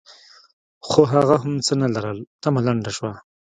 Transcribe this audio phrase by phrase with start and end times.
[0.87, 3.11] خو هغه هم څه نه لرل؛ تمه لنډه شوه.